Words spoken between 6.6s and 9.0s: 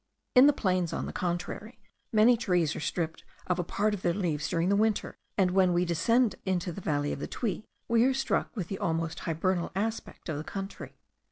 the valley of the Tuy, we are struck with the